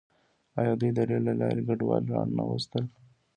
آیا 0.59 0.73
دوی 0.79 0.91
د 0.95 0.99
ریل 1.09 1.23
له 1.29 1.33
لارې 1.41 1.61
کډوال 1.67 2.03
را 2.13 2.21
نه 2.37 2.43
وستل؟ 2.49 2.85